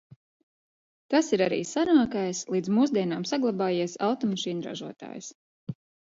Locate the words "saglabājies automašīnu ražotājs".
3.33-5.31